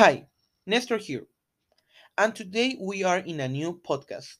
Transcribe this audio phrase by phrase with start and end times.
[0.00, 0.28] Hi,
[0.64, 1.26] Nestor here,
[2.16, 4.38] and today we are in a new podcast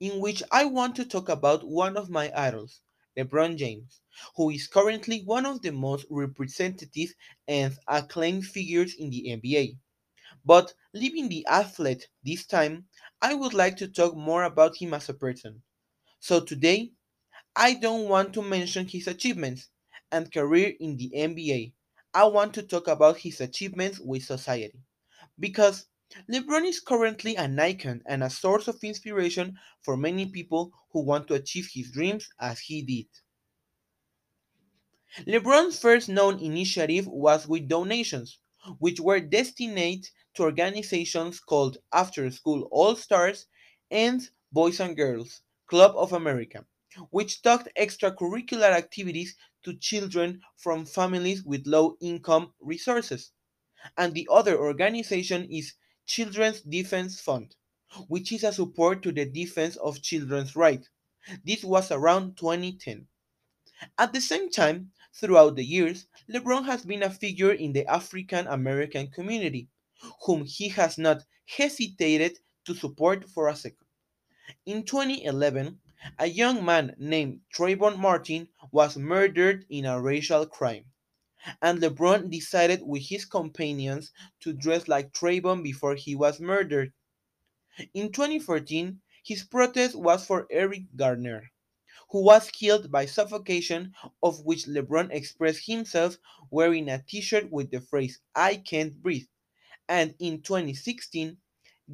[0.00, 2.82] in which I want to talk about one of my idols,
[3.18, 4.00] LeBron James,
[4.36, 7.14] who is currently one of the most representative
[7.48, 9.78] and acclaimed figures in the NBA.
[10.44, 12.86] But leaving the athlete this time,
[13.20, 15.62] I would like to talk more about him as a person.
[16.20, 16.92] So today,
[17.56, 19.70] I don't want to mention his achievements
[20.10, 21.74] and career in the NBA.
[22.14, 24.78] I want to talk about his achievements with society.
[25.42, 25.86] Because
[26.30, 31.26] LeBron is currently an icon and a source of inspiration for many people who want
[31.26, 33.08] to achieve his dreams as he did.
[35.26, 38.38] LeBron's first known initiative was with donations,
[38.78, 43.46] which were destined to organizations called After School All Stars
[43.90, 46.64] and Boys and Girls Club of America,
[47.10, 53.32] which taught extracurricular activities to children from families with low income resources.
[53.96, 55.74] And the other organization is
[56.06, 57.56] Children's Defense Fund,
[58.08, 60.88] which is a support to the defense of children's rights.
[61.44, 63.06] This was around 2010.
[63.98, 68.46] At the same time, throughout the years, LeBron has been a figure in the African
[68.46, 69.68] American community,
[70.24, 73.86] whom he has not hesitated to support for a second.
[74.66, 75.80] In 2011,
[76.18, 80.84] a young man named Trayvon Martin was murdered in a racial crime,
[81.60, 86.92] and LeBron decided with his companions to dress like Trayvon before he was murdered.
[87.94, 91.50] In 2014, his protest was for Eric Garner,
[92.10, 96.18] who was killed by suffocation, of which LeBron expressed himself
[96.50, 99.26] wearing a t shirt with the phrase, I can't breathe.
[99.88, 101.38] And in 2016,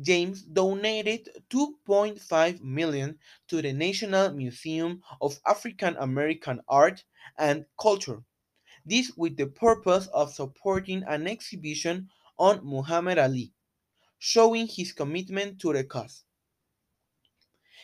[0.00, 7.04] James donated 2.5 million to the National Museum of African American Art
[7.38, 8.22] and Culture.
[8.88, 12.08] This with the purpose of supporting an exhibition
[12.38, 13.52] on Muhammad Ali,
[14.18, 16.24] showing his commitment to the cause.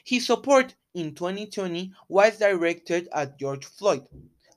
[0.02, 4.08] His support in 2020 was directed at George Floyd,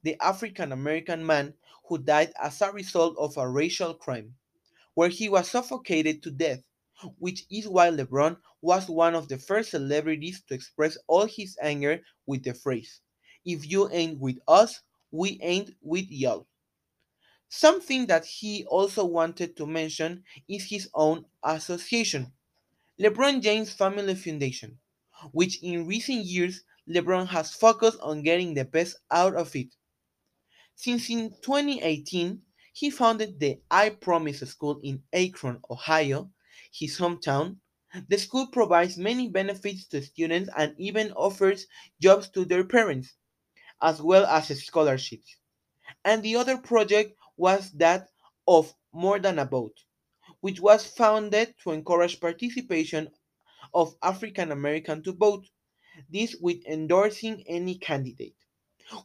[0.03, 1.53] the African American man
[1.90, 4.34] who died as a result of a racial crime,
[4.94, 6.64] where he was suffocated to death,
[7.19, 12.02] which is why LeBron was one of the first celebrities to express all his anger
[12.25, 13.02] with the phrase,
[13.44, 14.81] If you ain't with us,
[15.12, 16.47] we ain't with y'all.
[17.50, 22.31] Something that he also wanted to mention is his own association,
[23.00, 24.79] LeBron James Family Foundation,
[25.31, 29.75] which in recent years LeBron has focused on getting the best out of it.
[30.75, 32.41] Since in 2018,
[32.72, 36.31] he founded the I Promise School in Akron, Ohio,
[36.72, 37.57] his hometown.
[38.07, 41.67] The school provides many benefits to students and even offers
[42.00, 43.16] jobs to their parents,
[43.82, 45.38] as well as scholarships.
[46.04, 48.10] And the other project was that
[48.48, 49.84] of More Than a Vote,
[50.42, 53.10] which was founded to encourage participation
[53.74, 55.46] of African American to vote,
[56.10, 58.36] this with endorsing any candidate.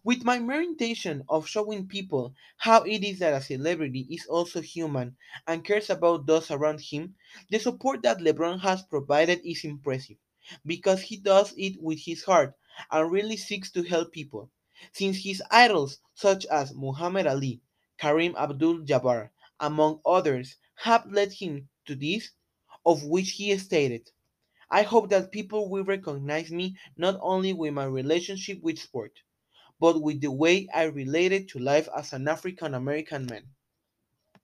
[0.05, 4.60] With my mere intention of showing people how it is that a celebrity is also
[4.60, 5.16] human
[5.49, 7.16] and cares about those around him,
[7.50, 10.19] the support that LeBron has provided is impressive
[10.65, 12.54] because he does it with his heart
[12.91, 14.50] and really seeks to help people.
[14.93, 17.60] Since his idols, such as Muhammad Ali,
[18.00, 22.31] Kareem Abdul Jabbar, among others, have led him to this,
[22.84, 24.10] of which he stated,
[24.71, 29.12] I hope that people will recognize me not only with my relationship with sport,
[29.78, 33.44] but with the way I related to life as an African American man.